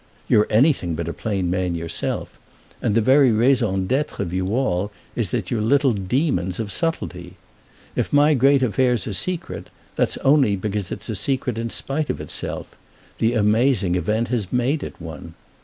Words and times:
You're 0.27 0.47
anything 0.49 0.95
but 0.95 1.07
a 1.07 1.13
plain 1.13 1.51
man 1.51 1.75
yourself, 1.75 2.39
and 2.81 2.95
the 2.95 3.01
very 3.01 3.31
raison 3.31 3.85
d'être 3.85 4.19
of 4.19 4.33
you 4.33 4.47
all 4.47 4.89
is 5.15 5.29
that 5.29 5.51
you're 5.51 5.61
little 5.61 5.93
demons 5.93 6.59
of 6.59 6.71
subtlety. 6.71 7.35
If 7.95 8.11
my 8.11 8.33
great 8.33 8.63
affair's 8.63 9.05
a 9.05 9.13
secret, 9.13 9.69
that's 9.95 10.17
only 10.23 10.55
because 10.55 10.91
it's 10.91 11.07
a 11.07 11.15
secret 11.15 11.59
in 11.59 11.69
spite 11.69 12.09
of 12.09 12.19
itself—the 12.19 13.33
amazing 13.33 13.93
event 13.93 14.29
has 14.29 14.51
made 14.51 14.81
it 14.81 14.99
one. 14.99 15.35